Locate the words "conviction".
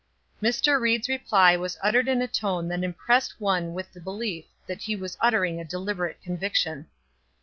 6.23-6.87